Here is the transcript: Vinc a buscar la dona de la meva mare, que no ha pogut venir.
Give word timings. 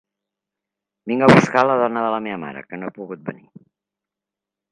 Vinc 1.11 1.25
a 1.25 1.27
buscar 1.31 1.63
la 1.71 1.75
dona 1.81 2.03
de 2.05 2.09
la 2.15 2.23
meva 2.27 2.39
mare, 2.47 2.65
que 2.71 2.79
no 2.81 2.89
ha 2.89 2.95
pogut 2.97 3.23
venir. 3.31 3.65